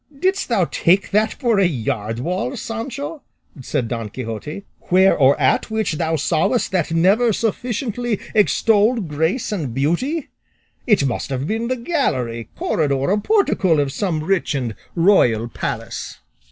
[0.19, 3.21] "Didst thou take that for a yard wall, Sancho,"
[3.61, 9.75] said Don Quixote, "where or at which thou sawest that never sufficiently extolled grace and
[9.75, 10.29] beauty?
[10.87, 16.17] It must have been the gallery, corridor, or portico of some rich and royal palace."